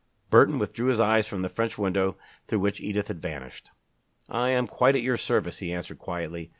Burton 0.31 0.57
withdrew 0.57 0.87
his 0.87 0.99
eyes 0.99 1.27
from 1.27 1.43
the 1.43 1.47
French 1.49 1.77
window 1.77 2.17
through 2.47 2.57
which 2.57 2.81
Edith 2.81 3.07
had 3.07 3.21
vanished. 3.21 3.69
"I 4.29 4.49
am 4.49 4.65
quite 4.65 4.95
at 4.95 5.03
your 5.03 5.15
service," 5.17 5.59
he 5.59 5.71
answered 5.71 5.99
quietly. 5.99 6.49